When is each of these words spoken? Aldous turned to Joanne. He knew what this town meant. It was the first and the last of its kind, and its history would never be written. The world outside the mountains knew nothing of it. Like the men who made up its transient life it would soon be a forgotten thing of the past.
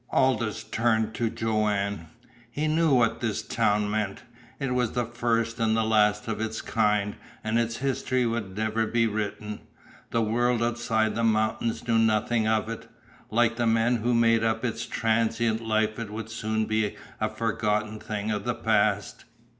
Aldous 0.09 0.63
turned 0.63 1.13
to 1.13 1.29
Joanne. 1.29 2.07
He 2.49 2.67
knew 2.67 2.91
what 2.91 3.21
this 3.21 3.43
town 3.43 3.87
meant. 3.87 4.23
It 4.59 4.73
was 4.73 4.93
the 4.93 5.05
first 5.05 5.59
and 5.59 5.77
the 5.77 5.83
last 5.83 6.27
of 6.27 6.41
its 6.41 6.59
kind, 6.59 7.17
and 7.43 7.59
its 7.59 7.77
history 7.77 8.25
would 8.25 8.57
never 8.57 8.87
be 8.87 9.05
written. 9.05 9.59
The 10.09 10.23
world 10.23 10.63
outside 10.63 11.13
the 11.13 11.23
mountains 11.23 11.87
knew 11.87 11.99
nothing 11.99 12.47
of 12.47 12.67
it. 12.67 12.89
Like 13.29 13.57
the 13.57 13.67
men 13.67 13.97
who 13.97 14.15
made 14.15 14.43
up 14.43 14.65
its 14.65 14.87
transient 14.87 15.61
life 15.63 15.99
it 15.99 16.09
would 16.09 16.31
soon 16.31 16.65
be 16.65 16.95
a 17.19 17.29
forgotten 17.29 17.99
thing 17.99 18.31
of 18.31 18.43
the 18.43 18.55
past. 18.55 19.25